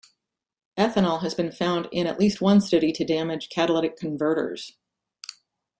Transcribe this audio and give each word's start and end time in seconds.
Ethanol 0.79 1.21
has 1.21 1.35
been 1.35 1.51
found 1.51 1.87
in 1.91 2.07
at 2.07 2.17
least 2.19 2.41
one 2.41 2.59
study 2.59 2.91
to 2.91 3.05
damage 3.05 3.49
catalytic 3.49 3.95
converters. 3.95 4.75